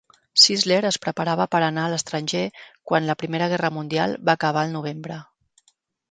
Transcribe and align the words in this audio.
Sisler 0.43 0.77
es 0.89 0.95
preparava 1.01 1.45
per 1.55 1.59
anar 1.65 1.83
a 1.83 1.91
l'estranger 1.93 2.41
quan 2.91 3.09
la 3.09 3.15
primera 3.23 3.49
Guerra 3.51 3.71
Mundial 3.75 4.17
va 4.31 4.35
acabar 4.39 4.65
el 4.69 4.73
novembre. 4.77 5.19